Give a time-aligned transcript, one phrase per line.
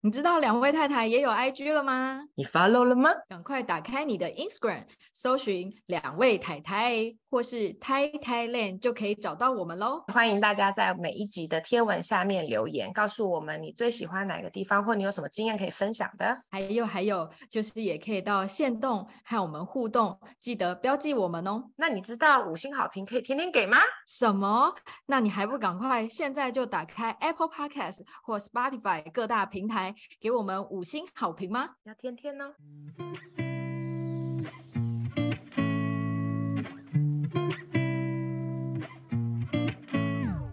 [0.00, 2.22] 你知道两位太太也有 IG 了吗？
[2.36, 3.10] 你 follow 了吗？
[3.28, 10.04] 赶快打开你的 Instagram，搜寻两位太太或是太太 land 就可以找到我们喽。
[10.12, 16.40] 欢迎大家在每一集的贴文下面留言，告诉我们你最喜欢哪个地方，或你有什么经验可以分享的。
[16.48, 21.64] 还有还有，就是也可以到线动和我们互动，记得标记我们哦。
[21.74, 23.78] 那你知道五星好评可以天天给吗？
[24.06, 24.72] 什么？
[25.06, 29.87] 那你还不赶快现在就打开 Apple Podcast 或 Spotify 各大平台。
[30.20, 31.76] 给我们五星好评吗？
[31.84, 32.54] 要天天呢。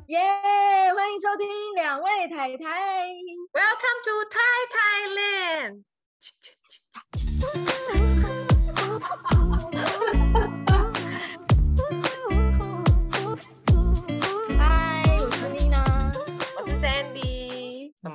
[0.07, 3.09] 耶！Yeah, 欢迎收听两位太太。
[3.51, 5.83] Welcome to Thai Thailand。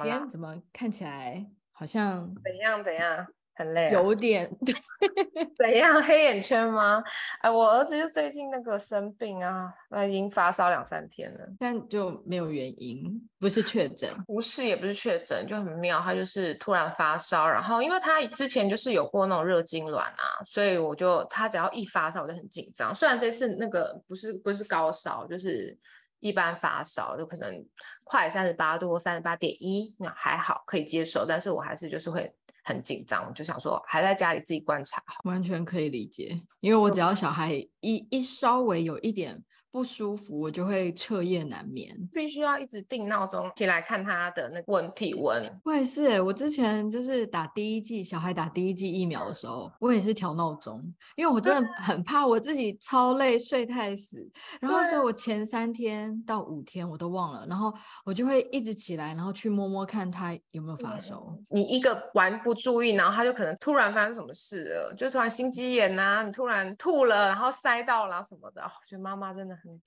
[0.02, 3.26] 今天怎么看起来好像怎样怎样？
[3.52, 4.50] 很累，有点
[5.58, 6.02] 怎样？
[6.02, 7.02] 黑眼圈吗？
[7.42, 25.76] 哎，我儿子就最近那个生病啊，那已经发烧两三天了，但就没有原因，不是确诊，不是也不是确诊，就很妙，他就是突然发烧，然后因为他之前就是有过那种热痉挛啊，所以我就他只要一发烧我就很紧张，虽然这次那个不是不是高烧，就是。
[26.20, 27.66] 一般发烧就可能
[28.04, 32.32] 快三十八度或三十八点一，那还好可以接受，但是我还是就是会
[32.62, 39.42] 很紧张，就想说还在家里自己观察，完全可以理解，因为我只要小孩一一稍微有一点。
[39.72, 45.60] 不舒服，我就会彻夜难眠，必须要一直定闹钟起来看他的那个温体温。
[45.64, 50.82] 我也是，我之前就是打第一剂小孩打第一剂疫苗的时候，我也是调闹钟，
[51.14, 54.28] 因为我真的 很怕我自己超累睡太死，
[54.60, 57.72] 然后所以我前三天到五天我都忘了，然后
[58.04, 61.32] 我就会一直起来，然后去摸摸看他有没有发烧。
[61.48, 69.59] 你一个玩不注意，然后他就可能突然发生什么事了，就突然心肌炎呐、啊，你突然吐了，然后塞到了什么的，我觉得妈妈真的。
[69.64, 69.80] definitely.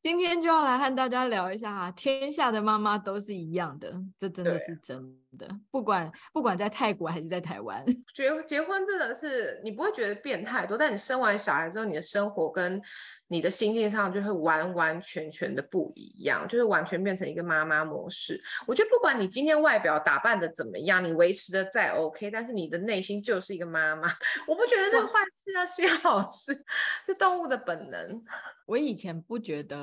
[0.00, 4.96] 今天就要来和大家聊一下哈，天下的妈妈都是一样的，这真的是真
[5.36, 5.48] 的。
[5.70, 12.80] 不管不管在泰国还是在台湾， 结结婚真的是你不会觉得变太多，但你生完小孩之后，你的生活跟
[13.26, 18.40] 你的心境上就会完完全全的不一样，就是完全变成一个妈妈模式。
[18.66, 24.08] 我觉得不管你今天外表打扮的怎么样，你维持的再 OK，但是你的内心就是一个妈妈。
[24.46, 26.64] 我不觉得这个坏事啊，是好事，
[27.04, 28.22] 是动物的本能。
[28.64, 29.78] 我以前不觉得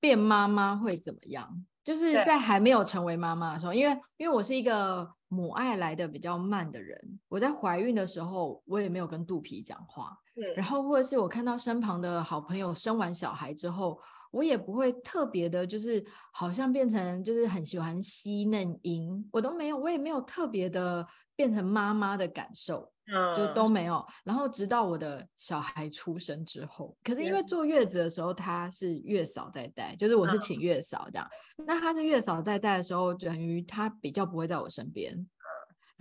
[0.00, 10.16] 变妈妈会怎么样，就是在还没有成为妈妈的时候，因为因为我是一个母爱来的比较慢的人，我在怀孕的时候，我也没有跟肚皮讲话。
[10.56, 14.00] 然后或者是我看到身旁的好朋友生完小孩之后，
[14.32, 22.90] 我也不会特别的，就是好像变成就是很喜欢吸嫩婴，我都没有，我也没有特别的变成妈妈的感受，
[23.36, 24.04] 就都没有。
[24.24, 31.28] 然后直到我的小孩出生之后，可是因为坐月子的时候他是月嫂在带，就是我是请月嫂这样，
[31.66, 35.26] 那他是月嫂在带的时候，等于他比较不会在我身边。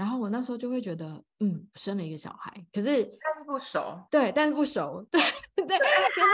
[0.04, 1.06] 然后我那时候就会觉得，
[1.40, 5.22] 嗯，生了一个小孩，可是但是不熟，对，但是不熟， 对
[5.56, 6.30] 对，就是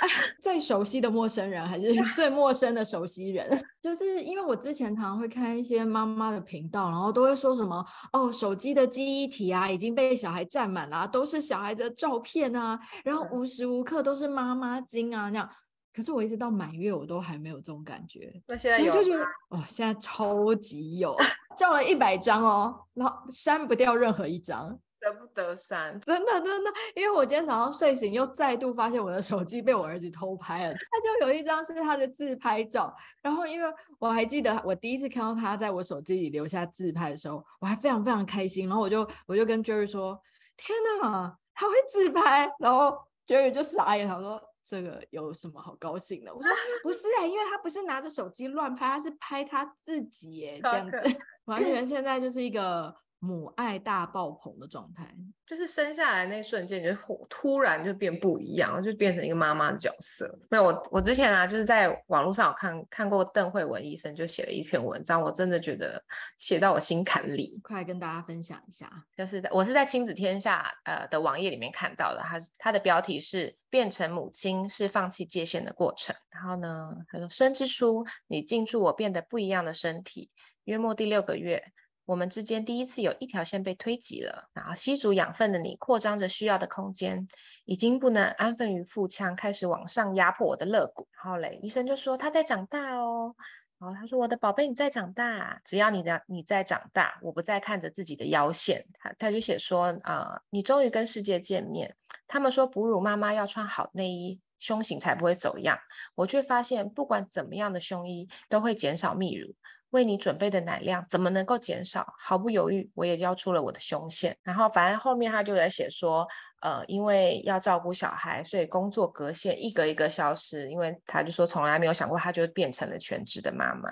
[0.00, 0.08] 哎，
[0.42, 15.48] 最熟悉的陌生人还是 最陌生的熟悉人，就是因为我之前常常会看一些妈妈的频道，然后都会说什么，哦，手机的记忆体啊已经被小孩占满了，都是小孩子的照片啊，然后无时无刻都是妈妈经啊那样。
[15.96, 18.30] 可是我一直到满月，我都还没有这种感觉。
[18.46, 21.16] 那现在有就觉得哦，现在超级有，
[21.56, 26.70] 照了一百张哦，然后删不掉任何一张，舍不得删，真的真的。
[26.94, 30.74] 因为我今天早上睡醒，又再度发现我的手机被我儿子偷拍了。
[30.74, 33.66] 他就有一张是他的自拍照，然后因为
[33.98, 38.68] 我还记得我第一次看到他在我手机里留下自拍的时候，我还非常非常开心。
[38.68, 40.20] 然后我就我就跟 Jerry 说
[40.58, 44.38] ：“天哪，他会自拍！”然后 Jerry 就傻眼，他说。
[44.68, 46.34] 这个有什么好高兴的？
[46.34, 46.50] 我说
[46.82, 51.00] 不是啊，因为他不是拿着手机乱拍，他是拍他自己耶，这样子，
[51.46, 52.94] 完全现在就是一个。
[53.26, 55.12] 母爱大爆棚的状态，
[55.44, 60.38] 就是生下来那瞬间，就突然就变不一样，就变成一个妈妈的角色。
[60.48, 66.02] 那我我之前啊，就是在网络上有看看过邓惠文医生就写了一篇文章，我真的觉得
[66.38, 68.90] 写在我心坎里，快来跟大家分享一下。
[69.16, 76.14] 就是在我是在亲子天下呃的网页里面看到的，他他的标题是“变成母亲是放弃界限的过程”。
[76.30, 80.30] 然后呢，他说：“生之初，你进驻我变得不一样的身体，
[80.64, 81.62] 约莫第六个月。”
[82.06, 87.26] 我们之间第一次有一条线被推挤了，然后吸足养分的你扩张着需要的空间，
[87.64, 91.06] 已经不能安分于腹腔，开始往上压迫我的肋骨。
[91.12, 93.34] 然后嘞，医生就说他在长大哦，
[93.78, 101.94] 然后他说：“我的宝贝，你在长大，只要你的你在长大，我不再看着自己的腰线。”他他就写说：“啊、你终于跟世界见面。
[102.28, 105.76] 他们说哺乳妈妈要穿好内衣，胸型才不会走样。
[106.14, 109.52] 我却发现，不管怎么样的胸衣都会减少泌乳。”
[109.96, 112.06] 为你准备的奶量怎么能够减少？
[112.18, 114.36] 毫不犹豫，我也交出了我的胸线。
[114.42, 116.28] 然后，反正后面他就在写说，
[116.60, 120.70] 呃，因为要照顾小孩，所以工作隔线一格一格消失。
[120.70, 123.90] 因为他就说，从来没有想过他就变成了全职的妈妈。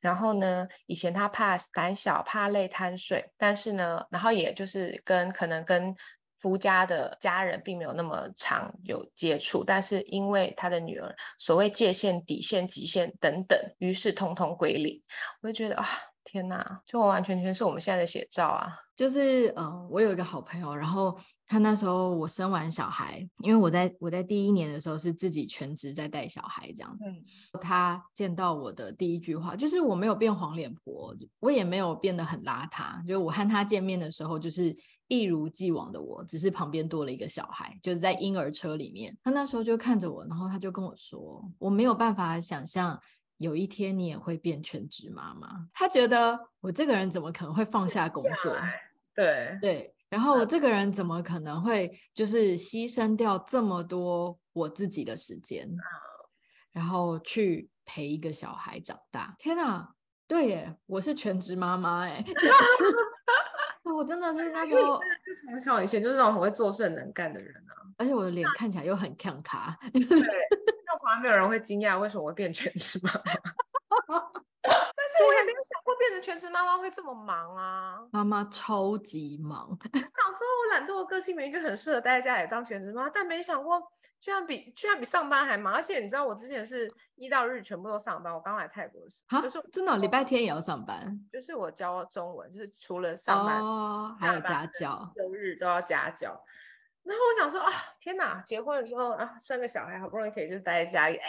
[0.00, 5.94] 然后呢，以前他怕胆小、怕累、贪睡，但是呢，然后也就是跟可能跟。
[6.42, 15.00] 夫家的家人并没有那么常有接触，但是因为他的女儿所谓界限、底线、极限等等，于是通通归零。
[15.40, 15.86] 我就觉得啊，
[16.24, 18.66] 天哪，就完完全全是我们现在的写照啊！
[18.96, 21.16] 就是嗯，我有一个好朋友，然后
[21.46, 27.04] 他那时候我生完小孩，因为我在我在第一年的时候是自己全职在带小孩这样子。
[27.06, 27.24] 嗯，
[27.60, 34.76] 他见到我的第一句话就是我没有变黄脸婆，我也没有变得很邋遢，就我和他见面的时候就是。
[35.12, 39.14] 一如既往的我，只是旁边多了一个小孩，就是在婴儿车里面。
[39.22, 42.98] 他那时候就看着我，然后他就跟我说：“我没有办法想象
[43.36, 48.56] 有一天你也会变全职妈妈。”他觉得我这个人怎么可能会放下工作？
[49.14, 55.70] 对对，然后我这个人怎么可能会就是牺牲掉这么多我自己的时间，
[56.72, 59.34] 然后去陪一个小孩长大？
[59.38, 59.92] 天哪，
[60.26, 62.24] 对耶，我是全职妈妈哎。
[63.92, 69.78] 我真的是那时候就从小以前就是那种很会做事、很能干的人啊，而且我的脸看起来又很抗卡。
[69.92, 73.20] 对，那从来没有人会惊讶为什么我会变全职妈妈。
[75.26, 77.98] 我也没有想过变成全职妈妈会这么忙啊！
[78.10, 79.68] 妈妈超级忙。
[79.92, 83.80] 想说我懒惰的个性明明就很适合待在家里当全职妈妈，但没想过
[84.20, 85.74] 居然比居然比上班还忙。
[85.74, 91.18] 而且你知道我之前是一到日全部都上班，我刚来泰国的时候，就是真的礼拜天也要上班。
[91.32, 96.40] 就是我教中文，就是除了上班哦，还有家教，周日都要家教。
[97.04, 98.40] 然后我想说啊，天哪！
[98.46, 101.28] 结婚了之后啊，生个小孩，好不容易可以就待在家里，哎。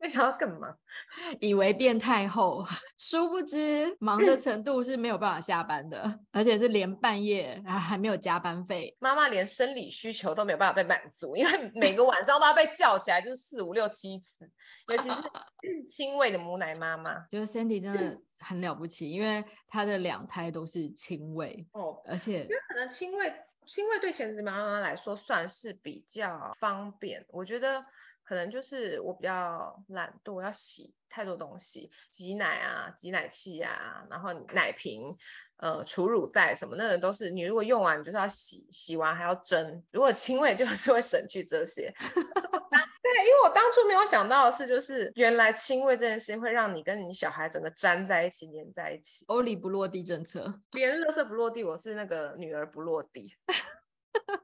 [0.00, 0.74] 没想到更忙，
[1.40, 2.64] 以为变太后，
[2.96, 8.96] 殊不知忙的程度是没有办法下班的，而且是连半夜还还没有加班费。
[8.98, 14.50] 妈妈连生理需求都没有办法被满足，因为每个晚上都要被叫起来，就是四五六七次。
[14.88, 15.16] 尤其是
[15.86, 23.32] 亲喂的母奶妈妈，就是 Sandy 真的很了不起，因为她的两胎都是亲喂哦，而且因为可能亲喂
[23.66, 27.84] 亲喂对全职妈妈来说算是比较方便，我觉得。
[28.30, 35.12] 可能就是我比较懒惰，要洗太多东西，挤奶啊，挤奶器啊，然后奶瓶，
[35.56, 39.82] 呃，储乳袋什么，那个都是你如果用完，你就是要洗，洗完还要蒸。
[39.90, 41.92] 如果亲喂 就是会省去这些。
[43.02, 49.24] 对，因为我当初没有想到的是，就是原来亲喂这件事情会让你跟你小孩整个粘在一起，粘在一起。
[49.26, 53.34] 欧里不落地政策，别人垃圾不落地，我是那个女儿不落地。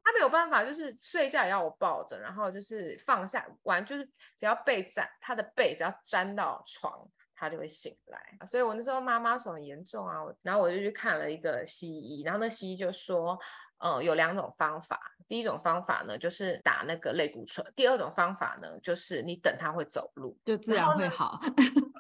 [0.05, 4.05] 他没有办法，就是睡觉也要我抱着，然后就是放下玩，就是
[4.39, 6.93] 只要被沾他的背，只要沾到床，
[7.35, 8.47] 他就会醒来。
[8.47, 13.39] 所以我那时候妈妈手很严重啊，然后我就去看了一个西医，然后那西医就说，
[13.79, 21.41] 嗯，有两种方法，第一种方法呢就是打那个类固醇，第二种方法呢就是你等他会走路，就自然会好。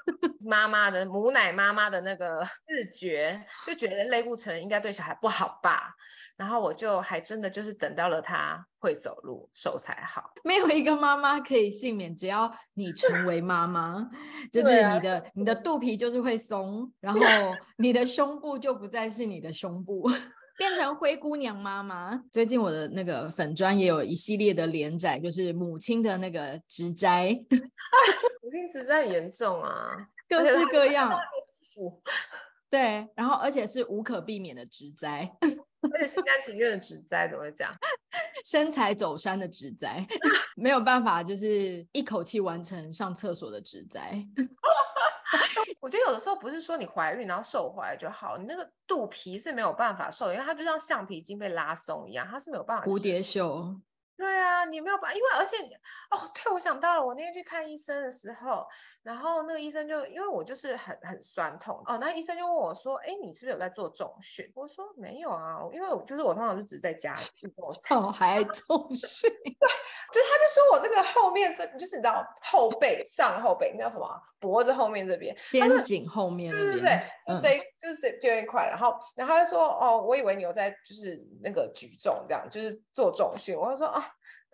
[0.47, 5.95] 妈妈的母奶妈妈的那个自觉，就觉得类固醇应该对小孩不好吧，
[6.37, 10.33] 然后我就还真的就是等到了他会走路，手才好。
[10.45, 14.09] 没有一个妈妈可以幸免，只要你成为妈妈，
[14.53, 17.21] 就是你的、啊、你的肚皮就是会松，然后
[17.77, 20.09] 你的胸部就不再是你的胸部，
[20.57, 22.23] 变成灰姑娘妈妈。
[22.33, 27.33] 最近我的那个粉砖也有一系列的连载，就是母亲的那个直摘，
[28.43, 30.09] 母亲直摘很严重啊。
[30.29, 31.13] 各式各样，
[32.71, 35.31] 对，然后而且是无可避免的植栽，
[35.93, 37.73] 而且心甘情愿的植栽，怎么会这样？
[38.45, 40.07] 身材走山的植栽，
[40.57, 44.25] 没有办法，就是一口气完成上厕所的植栽。
[45.81, 52.87] 我觉得有的时候不是说你怀孕然后瘦回来就好，你那个肚皮是没有办法瘦，因为它就像橡皮筋被拉松一样，它是没有办法。
[52.87, 53.77] 蝴蝶袖。
[54.17, 55.57] 对啊，你没有办法，因为而且
[56.11, 58.67] 哦，对，我想到了，我那天去看医生的时候，
[59.03, 67.51] 然后那个医生就因为我就是很很酸痛哦，那医生就问我说：“哎，你是不是有在做重训？”我说：“没有啊，因为我就是我通常就只在家做
[67.87, 69.69] 小孩重 训。”对，
[70.13, 74.09] 就是他就说我这个后面这就是你知道后背上后背，那叫什么？
[74.39, 77.63] 脖子后面这边，肩颈后面，对对对，就这、嗯、就是
[78.01, 84.05] 这这一块，然后然后他就说：“哦，我以为你有在就是那个举重这样，就是做重训。”我就说：“啊。”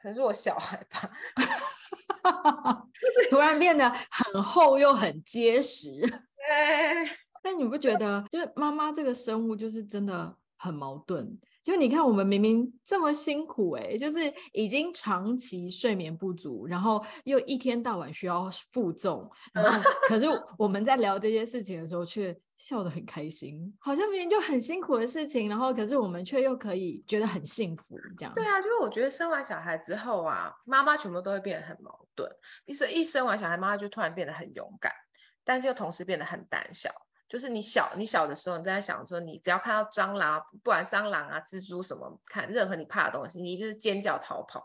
[0.03, 1.09] 可能是我小孩吧，
[2.93, 5.89] 就是突然变得很厚又很结实。
[6.35, 7.09] 对
[7.41, 11.39] 但你不觉得，就是妈妈这个生物，就是真的很矛盾？
[11.63, 14.19] 就你看，我们明明这么辛苦哎、欸，就是
[14.51, 20.27] 已经长期睡眠不足，然后又一天到晚需要负重，然后可是
[20.59, 28.33] 我们在聊这些事情的时候，却笑得很开心，好像明明就很辛苦的事情，然后可是我们却又可以觉得很幸福，这样。
[28.37, 32.31] 对啊，就是我觉得生完小孩之后啊，妈妈全部都会变得很矛盾，
[32.65, 34.93] 一生一生完小孩，妈妈就突然变得很勇敢，
[35.43, 36.89] 但是又同时变得很胆小。
[37.29, 44.65] 就是你小你小的时候，你在想说，你只要看到蟑螂，不管蟑螂啊、蜘蛛什么，看任何你怕的东西，你一定是尖叫逃跑。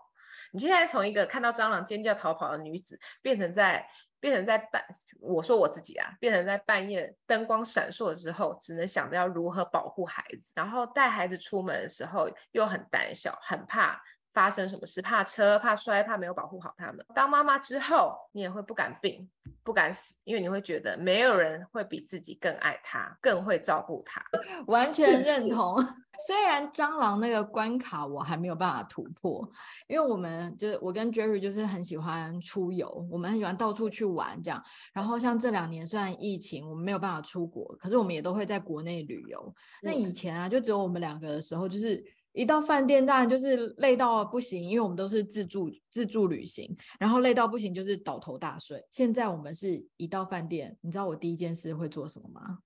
[0.51, 3.85] 你现在从一个看到蟑螂尖叫逃跑的女子，变成在
[4.19, 4.83] 变成在半，
[5.19, 14.01] 我说我自己啊，变成在半夜灯光闪烁的时候，只能想着要如何保护孩子，然后带孩子出门的时候又很胆小，很怕。
[14.37, 15.01] 发生什么事？
[15.01, 17.03] 怕车，怕摔，怕没有保护好他们。
[17.15, 19.27] 当妈妈之后，你也会不敢病，
[19.63, 24.23] 不敢死，因为你会觉得没有人会比自己更爱他，更会照顾他。
[24.67, 25.83] 完全认同。
[26.27, 29.47] 虽然蟑螂那个关卡我还没有办法突破，
[29.87, 34.63] 因为我们就是我跟 Jerry 就是很喜欢出游，我们很喜欢到处去玩这样。
[34.93, 39.55] 然后像这两年虽然疫情我们没有办法出国，可是我们也都会在国内旅游。
[39.81, 42.03] 那以前啊，就只有我们两个的时候，就是。
[42.37, 48.85] 一到饭店，当然就是累到不行，因为我们都是自助自助旅行，然后累到不行就是倒头大睡。
[48.91, 52.59] 现在我们是一到饭店，你知道我第一件事会做什么吗？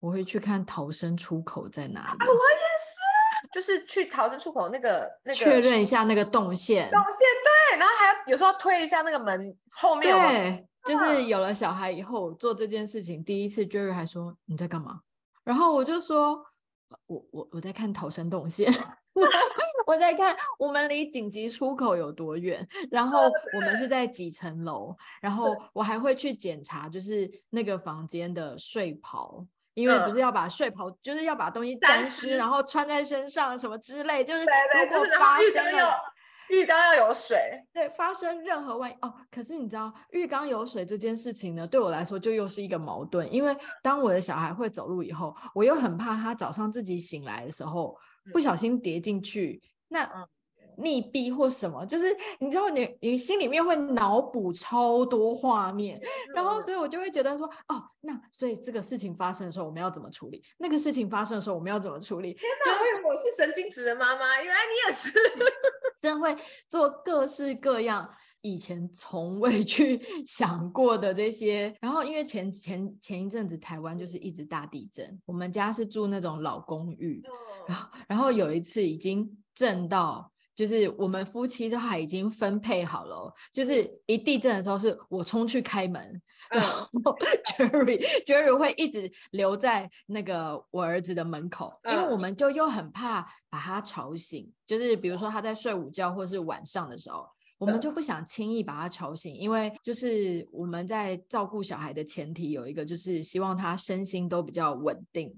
[0.00, 2.06] 我会去看逃生出口在哪里。
[2.06, 2.40] 啊，我也
[2.80, 10.10] 是，就是去逃生出口那个那个确认一下那个动线，动线对，然后还有时候推一下那个门后面。
[10.10, 15.00] 对，就是有了小孩以后做这件事情，第一次 Jerry 还说你在干嘛？
[15.44, 16.42] 然后我就说
[17.06, 18.72] 我我我在看逃生动线。
[19.86, 23.22] 我在看我们离紧急出口有多远，然 后
[23.54, 29.44] 我们是在几层楼，然后 我还会去检查，就是那个房间的睡袍，
[29.74, 35.94] 因为不是要把睡袍，就是要把东西沾湿，然后穿在身上什么之类，就是如果发生了
[36.50, 37.38] 浴缸要有水，
[37.72, 47.96] 对，发生任何万一哦，可是你知道浴缸有水这件事情呢，对我来说就又是一个矛盾，因为当我的小孩会走路以后，我又很怕他早上自己醒来的时候。
[48.32, 50.28] 不小心跌进去，那
[50.78, 56.00] 溺毙或什么，就是你知道你，你你心里面会脑补超多画面，
[56.34, 60.40] 然后所以我就会觉得说，哦，那所以这个事情发生的时候我们要怎么处理？
[60.56, 62.32] 那个事情发生的时候我们要怎么处理？
[62.34, 65.10] 天哪，就是、我是神经质的妈妈，原来你也是，
[66.00, 66.36] 真会
[66.68, 68.08] 做各式各样。
[68.42, 77.22] 以前从未去 想过的这些，然后因为前前前一阵子台湾就是一直大地震，我们家是住那种老公寓，
[77.66, 86.88] 然后然后有一次已经震到，就是我们夫妻都还已经分配好了，就是一地震的时候是我冲去开门，然后
[87.58, 97.26] Jerry Jerry 会一直留在那个我儿子的门口，因为我们就又很怕把他吵醒，就是比如说他在睡午觉或是晚上的时候。
[97.58, 105.34] 我们就不想轻易把他吵醒，因为就是我们在照顾小孩的前提有一个，就是希望他身心都比较稳定。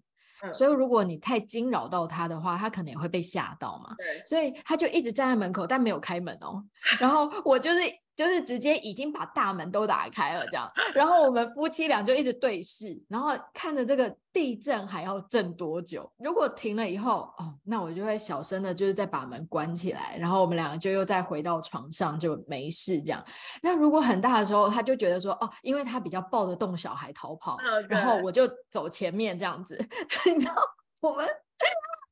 [0.54, 3.94] 所以如果你太惊扰到他的话，他可能也会被吓到嘛。
[4.26, 6.64] 所以他就一直站在门口，但没有开门哦。
[7.00, 7.80] 然后我就是。
[8.20, 16.12] 就是直接已经把大门都打开了，这样，然后我们夫妻俩就一直对视，然后看着这个地震还要震多久。
[16.18, 23.24] 如果停了以后，哦，那我就会小声的，就是再把门关起来，然后我们两个就又再回到床上，就没事这样。
[23.62, 27.56] 那如果很大的时候，他就觉得说，哦，因为他比较抱得动小孩逃跑.
[27.88, 29.78] 然后我就走前面这样子，
[30.30, 30.54] 你知道，
[31.00, 31.26] 我们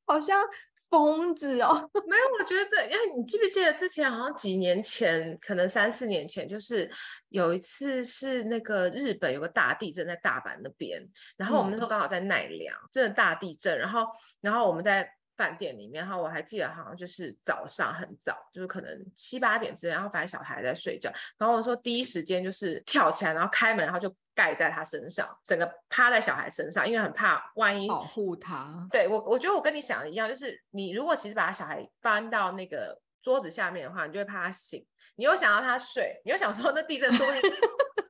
[0.06, 0.40] 好像。
[0.90, 6.90] 疯子哦， 没有，我觉得这，因为你记不记得之前好像几年前，可能三四年前，就是
[7.28, 14.06] 有一次是那个日本有个大地震在大阪那边，然后我们那时候刚好在奈良，嗯、真的大地震，然后
[14.40, 24.14] 然后我们在饭店里面，然后我还记得好像就是早上很早，就是可能七八点之类，然后反正小孩在睡觉，然后我说第一时间就是跳起来，然后开门，然后就。
[24.38, 28.86] 盖在他身上，整个趴在小孩身上，因为很怕万一保护他。
[28.88, 34.86] 对我，我觉得我跟你想的一样，就是你如果其实把他小孩搬到那个桌子下面的话，你就会怕他醒。
[35.16, 37.40] 你又想要他睡，你又想说那地震说不定，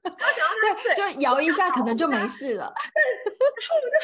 [0.04, 2.72] 我想要他睡，就摇一下可能就没事了。
[2.74, 3.96] 然后我就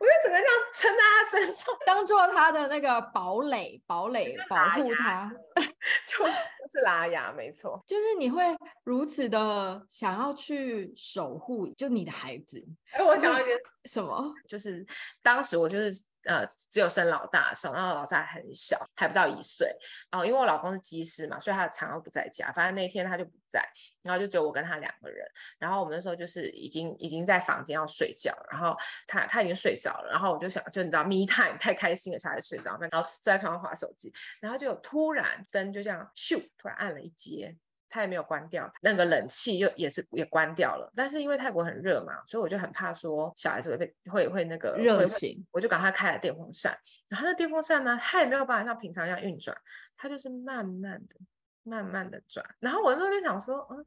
[0.00, 5.30] 我就整个这样撑在他身上，当做他的那个堡垒，堡垒保护他。
[6.06, 8.44] 就是就是拉牙，没错，就是你会
[8.84, 12.62] 如此的想要去守护，就你的孩子。
[12.92, 13.50] 哎，我想要一个
[13.84, 14.32] 什么？
[14.48, 14.86] 就是
[15.22, 15.92] 当时我就是
[16.24, 19.74] 呃只有生老大的时候，然后老大还很小，还不到一岁。
[20.10, 22.52] 然后因为我老公是机师嘛，所以他常常不在家。
[22.52, 23.64] 反正那天他就不在，
[24.02, 25.26] 然后就只有我跟他两个人。
[25.58, 30.10] 然后我们那时候就是已经已经在房间要睡觉，然后他他已经睡着了。
[30.10, 37.56] 然后我就想，就你知道，me time 太开心了，小孩睡着，然后在床上滑手机，然后就突然灯就这样咻，突然暗了一截。
[37.90, 40.90] 他也没有关掉，那个冷气又也是也关掉了。
[40.94, 46.74] 但是因为泰国很热嘛，所以我就很怕说小孩子会被会会那个热醒，我就赶快开了电风扇。
[47.08, 49.54] 然后那电风扇呢，它也没有办法像平常一样运转，
[49.96, 51.16] 它就是慢慢的、
[51.64, 52.46] 慢慢的转。
[52.60, 53.84] 然后我那时候就想说，嗯，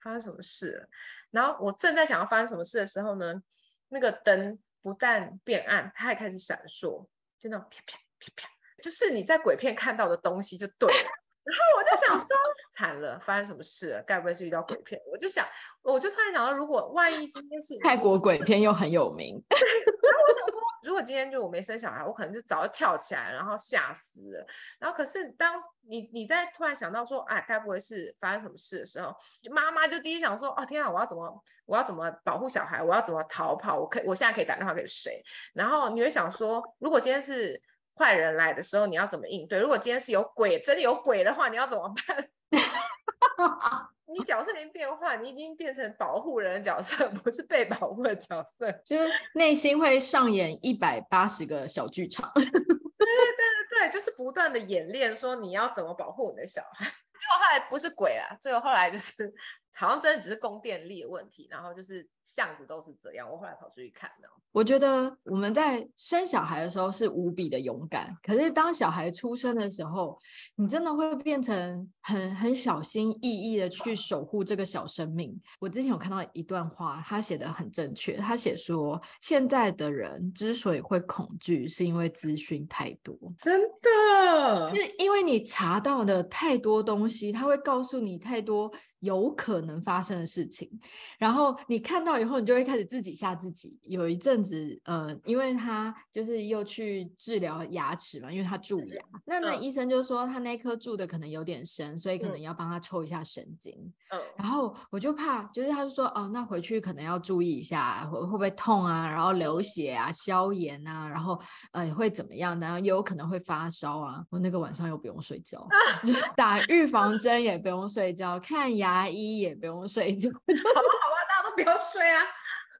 [0.00, 0.88] 发生什么事了？
[1.30, 3.42] 然后我正在想要发生什么事的时候呢，
[3.88, 7.06] 那个灯不但变暗，它还开始闪烁，
[7.38, 8.48] 就那种啪啪啪啪，
[8.82, 11.25] 就是你在鬼片看到的东西就对了。
[11.46, 12.36] 然后我就想说，
[12.76, 14.02] 惨了，发生什么事了？
[14.02, 15.00] 该不会是遇到鬼片？
[15.10, 15.46] 我就想，
[15.82, 24.44] 我就突然想到，如果万一今天是泰国鬼片又很有名，然后我想说，如果今天就我没生小孩，我可能就早就跳起来，然后吓死了。
[24.80, 32.82] 然后可是当你你在突然想到说，哎，该不会是发生什么事的时候，就妈妈就第一想说，哦天啊，我要怎么我要怎么保护小孩？
[32.82, 33.78] 我要怎么逃跑？
[33.78, 35.22] 我可以我现在可以打电话给谁？
[35.54, 37.62] 然后你会想说，如果今天是。
[37.96, 39.58] 坏人来的时候，你要怎么应对？
[39.58, 42.28] 如果今天是有鬼，真的有鬼的话，你要怎么办？
[44.08, 52.30] 你角色已经变换，你已经变成保护人的角色，不是被保护的角色， 就是内心会上演一百八十个小剧场。
[52.34, 56.86] 对对对对对，就是不断的演练，说你要怎么保护你的小孩。
[56.86, 59.34] 最后后来不是鬼啊，最后后来就是。
[59.76, 63.30] 好像真的只是供电力的问题，然后就是巷子都是这样。
[63.30, 64.28] 我后来跑出去看的。
[64.52, 70.18] 我觉得我们在生小孩的时候是无比的勇敢，可是当小孩出生的时候，
[70.54, 75.38] 你真的会变成很很小心翼翼的去守护这个小生命。
[75.60, 78.16] 我之前有看到一段话，他写的很正确。
[78.16, 83.14] 他写说，现在的人之所以会恐惧，是因为资讯太多。
[83.38, 88.72] 真的，因为因为你查到的太多东西，他会告诉你太多。
[89.00, 90.70] 有可能发生的事情，
[91.18, 93.78] 然后你看到以后，你就会开始自己吓自己。
[93.82, 103.72] 有一阵子，呃，因为他就是又去治疗牙齿嘛，因为他蛀牙，那那医生就说他那颗蛀的可能有点深，所以可能要帮他抽一下神经。
[104.10, 111.38] 嗯，然后我就怕，就是他就说，哦，那回去可能要注意一下，会会不会痛啊，然后流血啊，消炎啊，然后
[111.72, 112.58] 呃会怎么样？
[112.58, 114.24] 然后也有可能会发烧啊。
[114.30, 115.66] 我那个晚上又不用睡觉，
[116.02, 118.85] 就是打预防针也不用睡觉，看牙。
[118.86, 122.22] 牙医也不用睡觉， 好吧，好吧，大家都不要睡啊。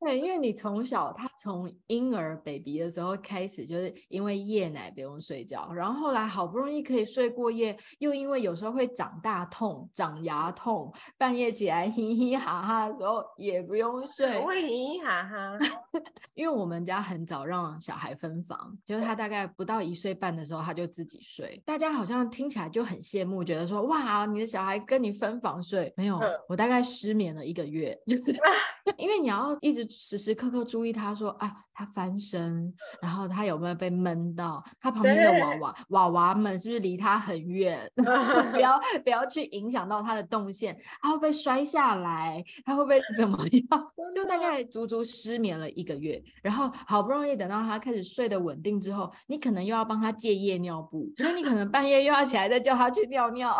[0.00, 15.58] 对，因为你从小他从婴儿 baby 的时候开始，就是因为夜奶不用睡觉，然后后来好不容易可以睡过夜，又因为有时候会长大痛、长牙痛，半夜起来嘻嘻哈哈的时候也不用 睡，我会嘻嘻哈哈。
[16.34, 28.36] 因为我们家很早让小孩分房，就是他大概不到一岁半的时候他就自己睡，大家好像听起来就很羡慕，觉得说哇，你的小孩跟你分房睡，没有，我大概失眠了一个月， 就是
[28.98, 29.85] 因为你要一直。
[29.88, 34.64] 时时刻刻注意，他说：“啊，他翻身，然后他有没有被闷到？
[34.80, 37.78] 他旁边的娃娃娃娃们是不是离他很远？
[38.50, 42.42] 不要不要去影响到他的动线，他会不会摔下来？
[42.64, 43.92] 他会不会怎么样？
[44.14, 53.54] 就大概足足失眠了一个月，然后好不容易等到他开始睡得稳定之后，你可能又要帮他戒夜尿布，所以你可能半夜又要起来再叫他去尿尿。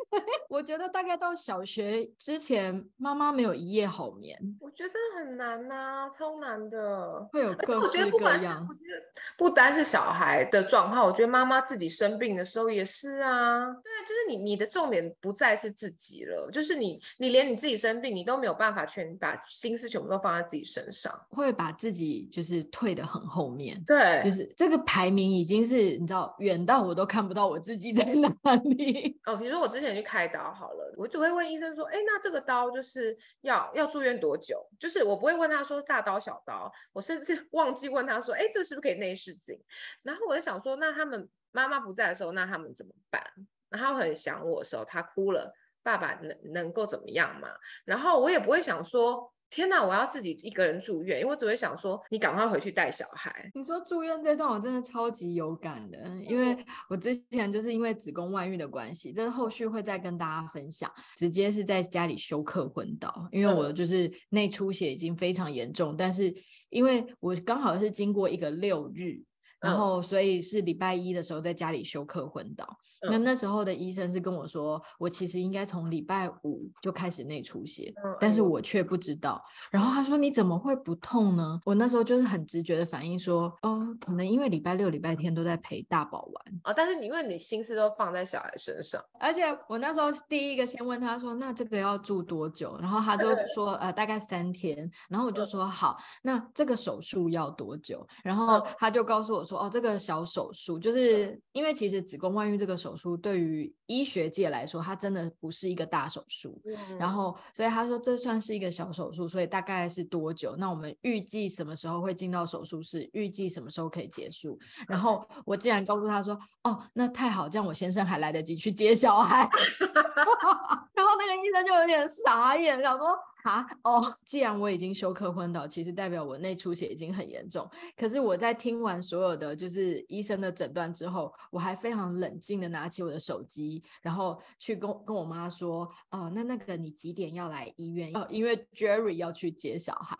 [0.50, 8.66] 我觉得大概到小学之前，妈妈没有一夜好眠，我觉得很难呐、啊。”超难的，会有各式各样。
[8.68, 9.02] 我觉得
[9.36, 13.64] 不单是小孩的状况，我觉得妈妈自己生病的时候也是啊。
[13.66, 23.78] 对啊，就是你你的重点不再是自己了，就是你你连你自己生病，你都没有办法全把心思全部都放在自己身上，会把自己就是退得很后面。
[23.86, 29.20] 对，就是这个排名已经是你知道远到我都看不到我自己在哪里。
[29.26, 34.64] 哦，比如说我之前去开刀好了，我只会问医生说，哎，那这个刀就是要要住院多久？
[34.78, 35.82] 就是我不会问他说。
[35.84, 39.58] 大刀小刀，我甚至忘记问他说：“哎，这是不是可以内视镜？”
[40.04, 43.24] 然后我就想说：“那他们妈妈不在的时候，那他们怎么办？”
[43.70, 47.48] 然后很想我的时候，他哭了，爸爸能能够怎么样嘛？
[47.84, 49.32] 然后我也不会想说。
[49.52, 53.50] 天哪，我要自己一个人住院，因为我只会想说，你赶快回去带小孩。
[53.54, 56.56] 你说住院这段，我真的超级有感的，因为
[56.88, 60.90] 我之前就是因为子宫外孕的关系，这后续会再跟大家分享。
[61.16, 66.34] 直接是在家里休克昏倒，因为我就是内出血已经非常严重，但是
[66.70, 69.22] 因为我刚好是经过一个六日。
[69.62, 72.66] 然后所以是礼拜一的时候在家里休克昏倒。
[73.02, 79.42] 嗯、那那时候的医生是跟我说，我其实应该从礼拜五就开始内出血，嗯、但是我却不知道。
[79.70, 81.60] 然后他说，你怎么会不痛呢？
[81.64, 92.76] 我那时候就是很直觉的反应说，哦，可能因为礼拜六、礼拜天都在陪大宝玩哦，但是你因为你心思都放在小孩身上，而且我那时候第一个先问他说，那这个要住多久？
[92.80, 94.90] 然后他就 说，呃，大概三天。
[95.08, 98.06] 然后我就说好，那这个手术要多久？
[98.22, 106.60] 然后他就告诉我说，哦，这个小手术就是因为其实子宫外孕这个手术对于医学界来说，它真的不是一个大手术。
[106.64, 110.56] 嗯、然后所以他说这算是一个小手术，所以大概是多久？
[110.56, 113.08] 那我们预计什么时候会进到手术室？
[113.12, 114.58] 预计什么时候可以结束？
[114.88, 119.48] 然后我竟然告诉他说，哦，那太好，这样我先生还来得及去接小孩。
[120.94, 123.08] 然后那个医生就有点傻眼，想说。
[123.42, 127.68] 啊哦，既然我已经休克昏倒，其实代表我内出血已经很严重。
[127.96, 138.10] 可是我在听完所有的就是医生的诊断之后，我还非常冷静的拿起我的手机，然后去跟跟我妈说：“哦，那那个你几点要来医院？
[138.16, 140.16] 哦， 因为 Jerry 要去接小孩。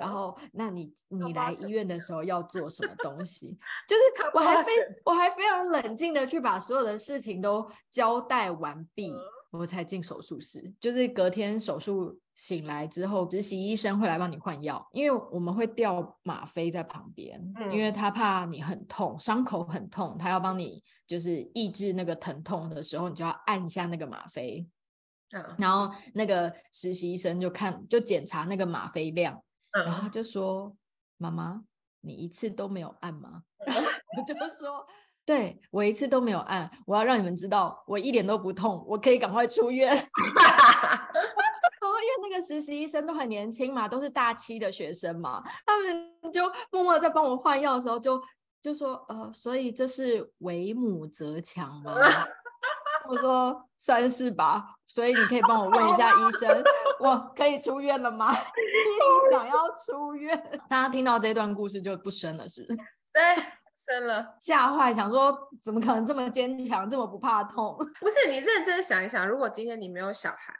[0.00, 3.56] 然后，那你你来医院的时候要做什么东西？
[3.86, 4.72] 就是我还非
[5.04, 9.12] 我还非常冷静的去把所有的事情都交代完毕。”
[9.56, 24.68] 我才进手术室，就是隔天手术醒来之后，实习医生会来帮你换药，因为我们会吊吗啡在旁边，嗯、因为他怕你很痛，伤口很痛，他要帮你就是抑制那个疼痛的时候，你就要按一下那个吗啡，
[25.32, 29.42] 嗯，然后那个实习医生就看就检查那个吗啡量，
[29.72, 30.76] 嗯、然后他就说
[31.18, 31.62] ：“妈妈，
[32.00, 34.86] 你一次都没有按吗？” 我就说。
[35.26, 39.92] 对，我一次都没有按，我要让你们知道我一点都不痛，我可以赶快出院。
[41.96, 48.22] 因为那个实习医生都很年轻嘛，都是大七的学生嘛，他们就默默在帮我换药的时候就
[48.62, 51.92] 就说呃，所以这是为母则强吗？
[53.08, 56.62] 我说算是吧，所以你可以帮我问一下医生，
[57.00, 58.30] 我可以出院了吗？
[58.30, 60.60] 你想要出院？
[60.68, 62.76] 大家听到这段故事就不生了，是不是？
[63.12, 63.22] 对。
[63.76, 67.76] 生了，吓坏，想说怎么可能这么坚强，这么不怕痛？
[68.00, 70.54] 不是，你认真想一想，如果今天你没有小孩，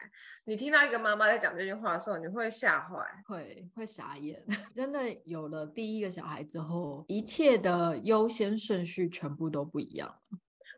[0.44, 4.44] 你听到一个妈妈在讲这句话的时候，你会吓坏，会会傻眼。
[4.76, 10.14] 真的有了第一个小孩之后，一切的优先顺序全部都不一样。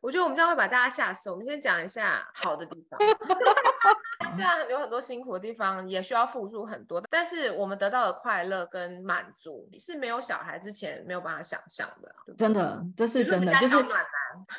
[0.00, 1.30] 我觉得我们这样会把大家吓死。
[1.30, 2.98] 我们先讲一下好的地方。
[4.34, 12.34] 虽然有很多辛苦的地方，也需要付出很多，但是我们得到的快乐跟满足是没有小孩之前没有办法想象的。
[12.37, 14.04] 真的，这是真的，就是暖男。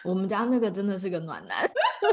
[0.03, 1.69] 我们家那个真的是个暖男，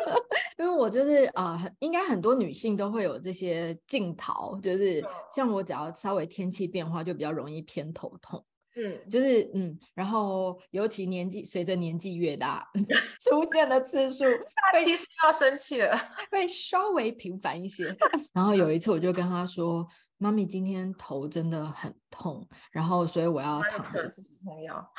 [0.59, 8.45] 因为我就是啊、呃，应该很多女性都会有这些镜头，就是像我只要稍微天气变化，就比较容易偏头痛。
[8.77, 12.69] 嗯，就是嗯，然后尤其年纪随着年纪越大，
[13.21, 14.25] 出现的次数，
[14.73, 15.97] 那其实要生气了，
[16.31, 17.97] 会稍微频繁一些。
[18.33, 19.87] 然后有一次我就跟他说
[20.19, 24.93] ：“妈咪今天头真的很痛，然后所以我要躺着吃止痛药。”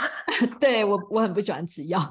[0.60, 2.02] 对，我我很不喜欢吃药，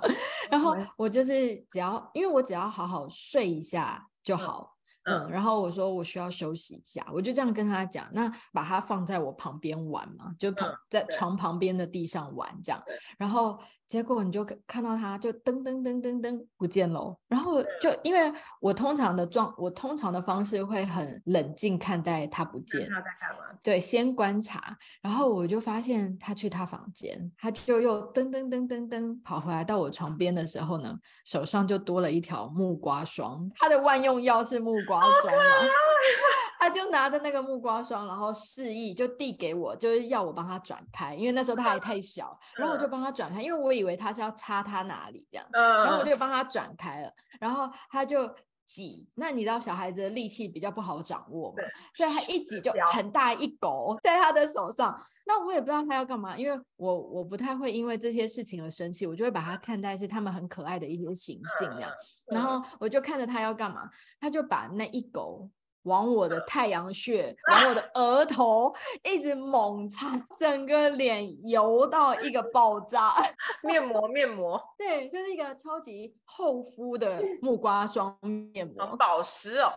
[0.49, 4.71] 然后我就是只要因为我只要好好睡一下就好。
[4.73, 4.76] 嗯
[5.07, 12.83] 嗯，然后我说我需要休息一下，我就这样跟他讲，那把它放在我旁边玩嘛，就旁在床旁边的地上玩这样，
[13.19, 13.59] 然后。
[13.89, 23.45] 结果你就看到他就噔噔噔噔噔不见了，然后就因为我通常的状，我通常的方式会很冷静看待他不见，他在干嘛？
[23.63, 35.41] 对，先观察，然后我就发现他去他房间，他就又噔噔噔噔噔跑回来到我床边的时候呢，手上就多了一条木瓜霜，他的万用药是木瓜霜嘛。
[36.67, 48.29] 他就拿着那个木瓜霜，然后示意就递给我，就是要我帮他转开，因为那时候他还太小， 然后我就帮他转开，因为我以为他是要擦他哪里这样，然后我就帮他转开了，然后他就
[48.67, 51.63] 挤，那你知道小孩子的力气比较不好掌握嘛，
[51.95, 61.91] 所以他一挤就很大一狗在他的手上，那我也不知道他要干嘛，因为我我不太会因为这些事情而生气，我就会把他看待是他们很可爱的一些行径这样，
[62.27, 65.49] 然后我就看着他要干嘛，他就把那一狗。
[65.87, 68.73] 往我的太阳穴，往我的额头
[69.03, 73.15] 一直猛擦，整个脸油到一个爆炸。
[73.63, 78.17] 面膜，面膜，对，就是一个超级厚敷的木瓜霜
[78.53, 79.73] 面膜，很保湿哦。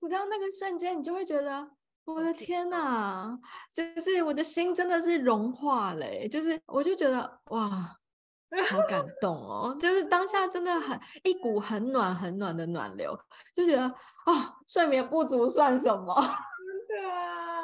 [0.00, 1.68] 你知道那个瞬间，你就会觉得，
[2.04, 3.38] 我的天哪，
[3.72, 7.96] 就是我的心真的是融化了，就是我就觉得哇。
[8.68, 13.18] 好感动哦，就是当下真的很一股很暖很暖的暖流，
[13.54, 14.32] 就觉得、哦，
[14.66, 16.14] 睡眠不足算什么？
[16.88, 17.55] 真的啊，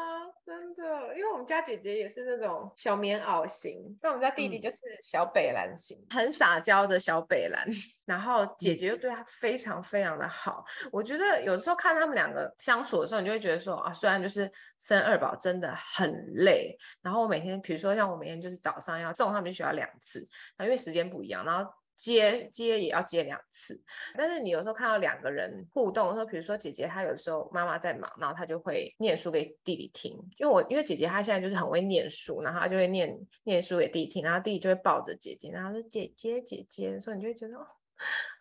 [0.44, 7.64] 真的，因为我们家姐姐也是那种小棉袄型，那我们家弟弟就是小北兰型，嗯、很撒娇的小北兰。
[8.04, 10.64] 然后姐姐又对他非常非常的好。
[10.84, 14.50] 嗯、我觉得有时候看他们两个相处的时候，你就会觉得说啊，虽然就是
[14.80, 20.28] 生二宝真的很累，然后我每天，比如说像我每天就是早上要送他们去学校两次，
[20.58, 21.72] 因为时间不一样，然后。
[21.94, 23.80] 接接也要接两次，
[24.16, 37.66] 但是你有时候看到两个人互动的时候，比如说姐姐她有时候妈妈在忙，然后她就会念书给弟弟听，因为我因为姐姐她现在就是很会念书，然后她就会念念书给弟弟听，然后弟弟就会抱着姐姐，然后说姐姐姐姐，所以你就会觉得哦，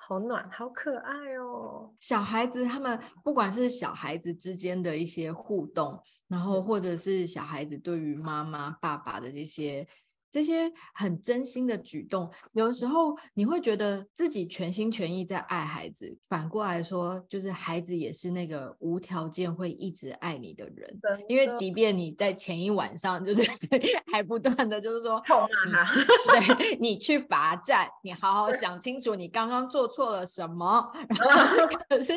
[0.08, 1.94] 好暖，好可爱哦。
[2.00, 9.88] 小孩子他们不管是小孩子之间的一些互动，然后或者是小孩子对于妈妈爸爸的这些。
[10.32, 16.18] 这些很真心的举动，有的时候你会觉得自己全心全意在爱孩子。
[16.30, 21.00] 反过来说，就是孩子也是那个无条件会一直爱你的人。
[21.02, 23.42] 的因为即便你在前一晚上就是
[24.10, 30.90] 还不断的就是说痛骂他，对，你去罚站，你好好想清楚你刚刚做错了什么。
[31.10, 32.14] 然 后 可是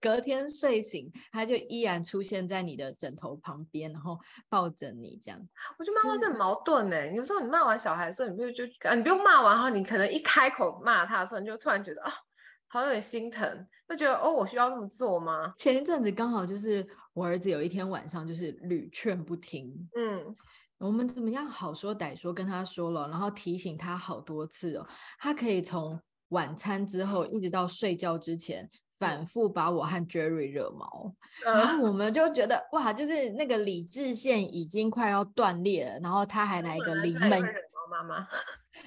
[0.00, 5.38] 隔天睡醒，他就依然出现在你的枕头旁边，然后抱着你这样。
[5.78, 7.12] 我觉得妈妈这很矛盾呢。
[7.12, 7.57] 有时候你妈。
[7.58, 12.12] 骂完小孩的时候，你不就你不用骂完哈，你可能一开口骂他的时候，你就突然觉得啊，
[12.68, 15.52] 好像有点心疼，就觉得哦，我需要这么做吗？
[15.58, 20.36] 前一阵子刚好就是我儿子有一天晚上就是屡劝不听，嗯，
[20.78, 24.86] 我们怎么样好说歹说跟他说了，然后提醒他好多次哦，
[25.18, 28.70] 他可以从晚餐之后一直到睡觉之前。
[28.98, 31.14] 反复把我和 Jerry 惹毛，
[31.46, 37.42] 嗯、然后我们就觉得哇，就是那个理智线已经快要断裂了，然后他还来一个临门，
[37.90, 38.28] 妈妈，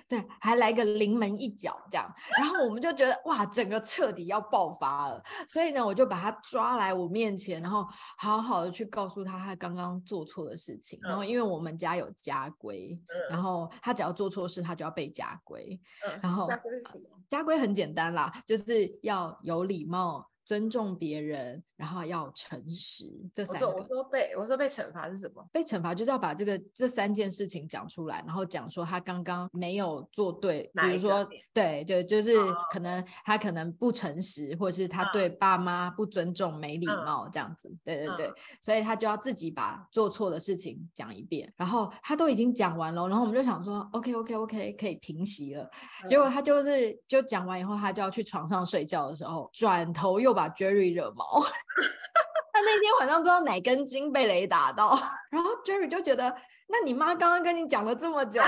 [0.07, 17.03] 对，还来个临门一脚这样，然后我们就觉得哇，整个彻底要爆发了，所以呢，我就把他抓来我面前，然后好好的去告诉他他刚刚做错的事情，嗯、然后因为我们家有家规，嗯、然后他只要做错事，他就要被家规，嗯、然后家规是什么？
[17.29, 20.27] 家规很简单啦，就是要有礼貌。
[20.43, 23.67] 尊重别人，然后要诚实，这三个。
[23.67, 25.43] 我说，我说被我说被惩罚是什么？
[25.51, 32.35] 被惩罚就是要把这个这三件事情讲出来，然后讲说他刚刚没有做对，比如说对，对就是
[32.71, 37.67] 可能他可能不诚实，或者是他对爸妈不尊重、没礼貌这样子。
[37.83, 45.67] 对对对，所以他就要自己把做错的事情讲一遍，然后他都已经讲完了，然后我们就想说，OK OK OK，可以平息了。
[46.07, 50.41] 结果他就是就讲完以后，他就要去床上睡觉的时候，转头又把。
[50.41, 51.45] 把 Jerry 惹毛，
[52.53, 54.97] 他那天晚上不知道哪根筋被雷打到，
[55.31, 56.35] 然后 Jerry 就觉得，
[56.67, 58.41] 那你妈刚刚跟你讲了这么久，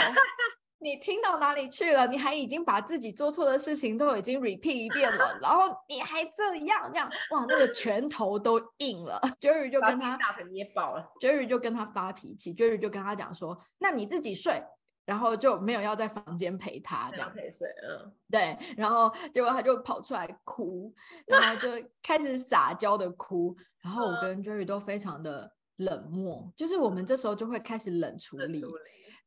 [0.79, 2.05] 你听到哪里去了？
[2.07, 9.21] 你还已经把自己做错的事情都已经 repeat 一遍了，然后你还这样这样，哇，那个拳头都硬了。
[9.39, 14.61] Jerry 就跟他大腿捏爆了，Jerry 就跟他发脾气，Jerry 就跟他讲说，那你自己睡。
[15.05, 20.93] 然后就没有要在房间陪他这样陪睡，嗯，对，然后结果他就跑出来哭，
[21.25, 21.67] 然后就
[22.01, 28.63] 开始撒娇的哭，然后我跟 Jerry 都非常的冷漠，就是我们这时候就会开始冷处理。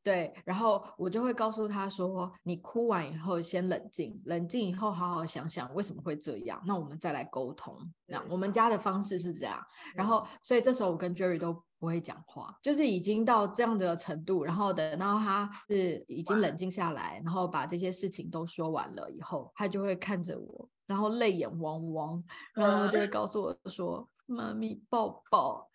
[0.07, 7.77] 对，然后我就会告诉他说：“你哭完以后先冷静，冷静以后好好想想为什么会这样，那我们再来沟通。
[8.07, 9.61] 那我们家的方式是这样。
[9.97, 14.45] 然后，所以这时候我跟 Jerry 都不会讲话，就是已经到这样的程度。
[14.45, 22.23] 然后等到他是已经冷静下来，然后把这些事情都说完了以后，他就会看着我，然后泪眼汪汪，
[22.55, 25.69] 然后就会告诉我说：‘妈咪抱抱。’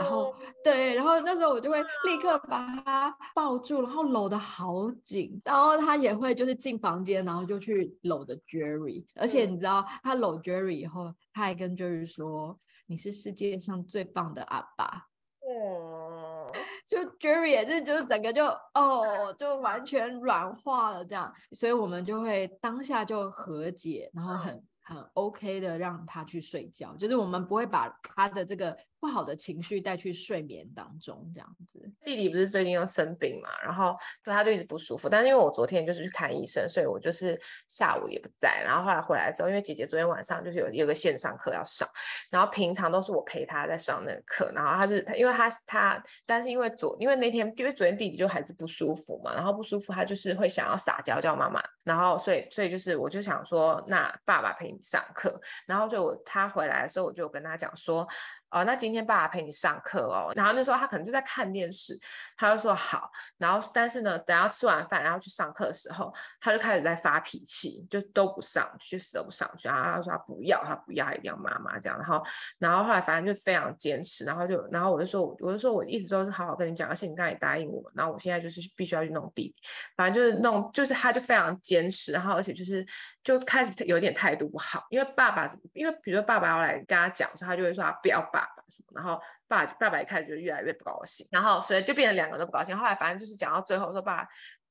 [0.00, 15.06] 然后对，然后那时候我就会立刻把他抱住，然后搂得好紧，然后他也会就是进房间，然后就去搂着 Jerry，而且你知道他搂 Jerry 以后，他还跟 Jerry 说：“你是世界上最棒的阿爸。”
[15.46, 16.50] 哦，
[16.88, 28.76] 就 Jerry 也是，就是整个就哦，就完全软化了这样，所以我们就会当下就和解，然后很很 OK 的让他去睡觉，就是我们不会把他的这个。
[29.00, 31.90] 不好的情绪带去睡眠当中，这样子。
[32.04, 35.08] 弟弟不是最近又生病嘛，然后对他就一直不舒服。
[35.08, 38.62] 但是因为我昨天就是去看医生，所以我就是下午也不在。
[38.62, 41.88] 然后后来回来之后，因为姐姐昨天晚上就是有有个线上课要上，
[42.28, 44.52] 然后平常都是我陪他在上那个课。
[44.54, 55.40] 然后他是因为他他，但是因为昨因为那天因为昨天弟弟就还是不舒服嘛，然后不舒服他就是会想要撒娇叫妈妈，然后所以所以就是我就想说，那爸爸陪你上课。
[55.64, 58.06] 然后所以我他回来的时候，我就跟他讲说。
[58.50, 60.32] 哦，那今天爸爸陪你上课哦。
[60.34, 61.98] 然后那时候他可能就在看电视，
[62.36, 63.10] 他就说好。
[63.38, 69.68] 然后但是呢，等他吃完饭然后去上课的时候，他就开始在发脾气，就都不上去，死都不上去。
[69.68, 71.98] 然后他说他不要，他不要，一定要妈妈这样。
[71.98, 72.22] 然后
[72.58, 79.54] 然后后来反正就非常坚持，然后就然后我就说，我就说我一直都是好好跟你讲，而且你刚才也答应我，然后我现在就是必须要去弄弟弟，
[79.96, 82.84] 反正就是弄，就是他就非常坚持，然后而且就是
[83.22, 92.76] 就开始有点态度不好，因为爸爸，因为比如说爸爸要来跟他讲的时候，他就会说他不要爸爸什么，然后爸爸爸一开始就越来越不高兴，然后所以就变成两个都不高兴。
[92.76, 94.28] 后来反正就是讲到最后说爸爸。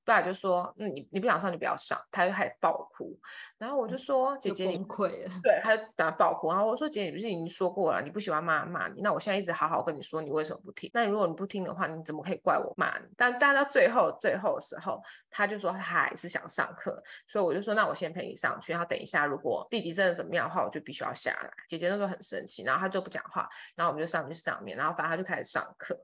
[0.09, 3.15] 爸爸就说：“嗯，你你不想上就不要上。”他就开始爆哭，
[3.59, 5.29] 然后我就说：“姐姐，你崩溃了。
[5.43, 9.01] ”对，他就等他爆哭，然后我说：“姐姐，你不是已经说过了，你不喜欢妈妈骂你？
[9.01, 10.89] 那我现在一直好好跟你说，你为什么不听？
[10.95, 25.95] 那如果你不听的话，你怎么可以怪我骂你？”但但到最后最后的时候，他就说他还是想上课，所以我就说：“那我先陪你上去，然后等一下如果弟弟真的怎么样的话，我就必须要下来。”姐姐那时候很生气，然后他就不讲话，然后我们就上去上面，然后反正他就开始上课，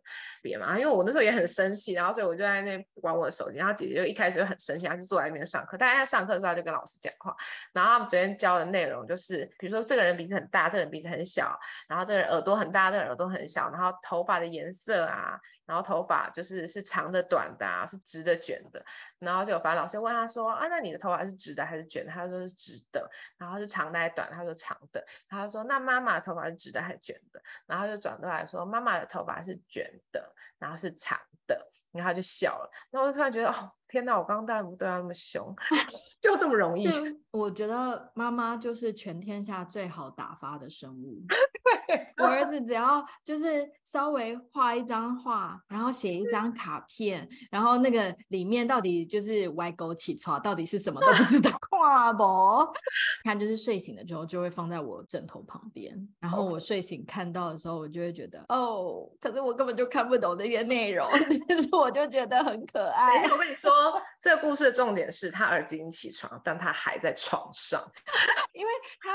[0.43, 4.75] 别嘛，因为我那时候也很生气，然后所以我就在那玩我的手机，然后姐姐就一开始就很生。
[4.85, 7.35] 他就坐在那边上课，大家在上课的时候他就跟老师讲话，
[7.73, 18.83] 然后他们昨天教的内容就是，比如说这个人鼻子很大，这个人鼻子很小，然后这个人耳朵很大，这个人耳朵很小，然后头发的颜色啊，然后头发就是是长的、短的啊，是直的、卷的，
[19.17, 22.11] 然后就反正老师问他说啊，那你的头发是直的还是卷的？
[22.11, 24.29] 他说是直的，然后是长的还是短？
[24.31, 27.41] 他说长的，然后他说那妈妈的头发是直的还是卷的？
[27.65, 31.71] 然后就转过来说妈妈的头发是卷的，然后是长的。
[31.91, 34.17] 然后他就笑了，然后我就突然觉得，哦，天哪！
[34.17, 35.55] 我刚刚当然不对他那么凶，
[36.21, 36.87] 就这么容易。
[37.31, 41.21] 我觉得妈妈就是全天下最好打发的生物。
[41.87, 51.51] 对，我儿子只要就是稍微画一张画，然后写一张卡片，然后那个里面到底就是歪狗起床，到底是什么都不知道。
[51.69, 52.23] 跨不，
[53.23, 61.07] 他就是睡醒了之后就会放在我枕头旁边，然后我睡醒看到的时候，我就会觉得哦，可是我根本就看不懂这些内容，
[61.47, 63.23] 但是我就觉得很可爱。
[63.27, 63.71] 我跟你说，
[64.19, 67.81] 这个故事的重点是他儿子已经起床，但他还在床上，
[68.53, 69.14] 因为他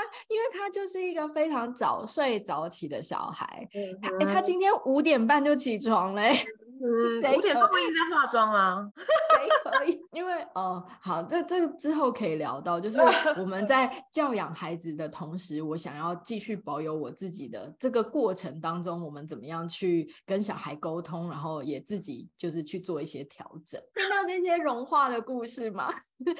[0.61, 3.67] 他就是一个非常早睡早起的小孩。
[3.73, 6.35] 嗯、他、欸、他今天五点半就起床嘞。
[6.83, 8.87] 嗯，五点半不应该化妆啊？
[9.37, 10.01] 谁可以？
[10.13, 12.99] 因为哦、呃，好，这这之后可以聊到，就是
[13.39, 23.79] 我们 在教养孩子的同时，我想要继续保有我自己的这个过程当中，我们怎么样去跟小孩沟通，然后也自己就是去做一些调整。
[23.95, 25.93] 听到那些融化的故事吗？
[26.25, 26.35] 对，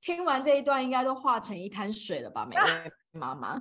[0.00, 2.44] 听完这一段应该都化成一滩水了吧？
[2.44, 3.60] 每位妈妈。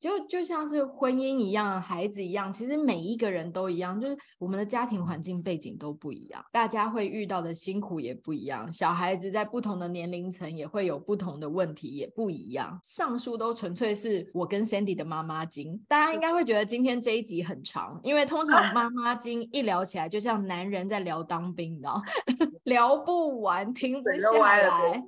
[0.00, 8.72] 就就像是婚姻一样，孩子一样，其实每一个人都一样，就是我们的家庭环境背景都不一样，大家会遇到的辛苦也不一样。
[8.72, 12.78] 小孩子在不同的年龄层也会有不同的问题，也不一样。
[12.84, 22.02] 上述都纯粹是我跟 Sandy 的妈妈经，大家应该会觉得今天这一集很长，因为通常妈妈经一聊起来，就像男人在聊当兵，你知道，
[22.64, 25.02] 聊不完，停不下来。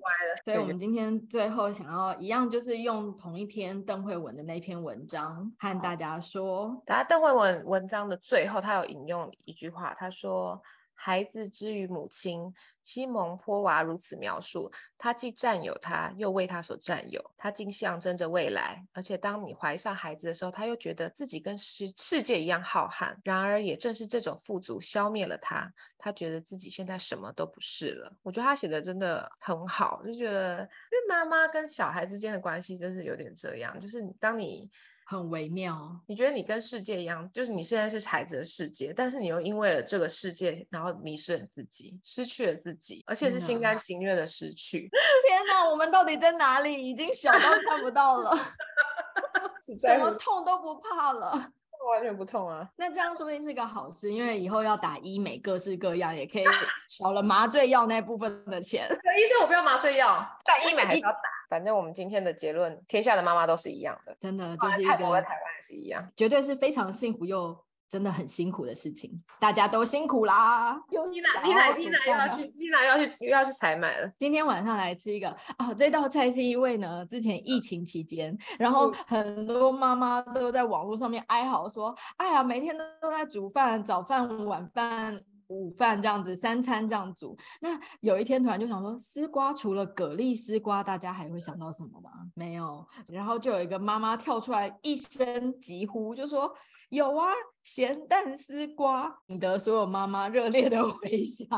[0.45, 10.61] 所以我们今天最后想要一样，就是用同一篇邓慧文的那篇文章和大家说，大家邓慧文文章的最后，他有引用一句话，他说
[10.95, 12.53] ：“孩子之于母亲。”
[12.85, 17.19] 西蒙波娃如此描述：他既占有他，又为他所占有。
[17.35, 23.17] 他竟象征着未来，而且当你怀上孩子的时候，他又觉得自己跟世世界一样浩瀚。
[23.25, 28.13] 然而，也正是这种富足消灭了他，他觉得自己现在什么都不是了。
[28.23, 34.71] 我觉得他写的真的很好，就觉得因为妈妈跟小孩之间的关系真是有点这样，就是当你。
[35.07, 44.89] 很微妙，你觉得你跟世界一样，就是你现在是孩子的世界，但是你又因为了这个世界，然后迷失了自己，失去了自己，而且是心甘情愿的失去。
[45.29, 46.89] 天哪，我们到底在哪里？
[46.89, 47.39] 已经小到
[47.69, 48.37] 看不到了，
[49.79, 51.51] 什么痛都不怕了。
[51.93, 52.67] 完全不痛啊！
[52.77, 56.45] 那这样说不定是个好事，因为以后要打医美，各式各样也可以
[56.89, 58.89] 少了麻醉药那部分的钱。
[58.89, 61.19] 医生，我不要麻醉药，但医美还是要打。
[61.49, 64.93] 反正我们今天的结论，天下的妈妈都是一样的，真的就是一个。
[64.93, 67.57] 台湾也是一样，绝对是非常幸福又。
[67.91, 70.73] 真的很辛苦的事情，大家都辛苦啦。
[70.89, 74.13] 妮娜，妮娜，妮娜又要去，妮娜要去又要去采买了。
[74.19, 87.37] 今天晚上来吃一个哦，这道菜是因为呢，之前疫情期间，然后很多妈妈都在网络上面哀嚎说，哎呀，每天都在煮饭，早饭、晚饭、午饭这样子，三餐这样煮。
[87.61, 92.11] 那有一天突然就想说，丝瓜除了蛤蜊丝瓜，大家还会想到什么吗？
[92.35, 92.87] 没有。
[93.09, 96.53] 然后就有一个妈妈跳出来一声疾呼，就说。
[96.91, 97.27] 有啊，
[97.65, 101.49] 咸蛋丝瓜，引得所有妈妈热烈的回响。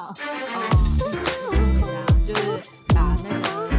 [2.26, 3.75] 就是把那个。